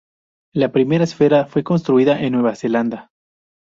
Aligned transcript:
La 0.51 0.71
primera 0.71 1.03
esfera 1.03 1.45
fue 1.45 1.63
construida 1.63 2.19
en 2.19 2.33
Nueva 2.33 2.55
Zelanda. 2.55 3.11